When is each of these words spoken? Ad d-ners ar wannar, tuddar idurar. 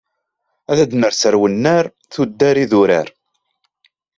Ad 0.71 0.77
d-ners 0.89 1.21
ar 1.27 1.35
wannar, 1.39 1.85
tuddar 2.11 2.55
idurar. 2.63 3.07